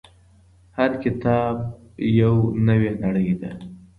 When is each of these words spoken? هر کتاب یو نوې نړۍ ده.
هر 0.77 0.91
کتاب 1.03 1.55
یو 2.21 2.35
نوې 2.67 2.91
نړۍ 3.03 3.29
ده. 3.41 3.51